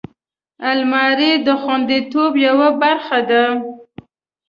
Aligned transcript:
الماري 0.71 1.31
د 1.45 1.47
خوندیتوب 1.61 2.31
یوه 2.47 2.69
برخه 2.81 3.19
ده 3.29 3.43